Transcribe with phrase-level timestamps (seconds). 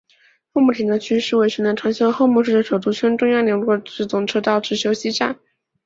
[0.51, 5.37] 厚木停车区是位于神奈川县厚木市的首都圈中央连络自动车道之休息站。